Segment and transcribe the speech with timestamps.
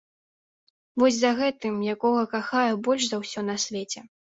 [1.03, 3.99] Вось за гэтым, якога кахаю больш за ўсё на свеце.